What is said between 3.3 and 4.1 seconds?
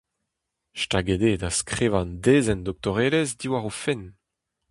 diwar o fenn.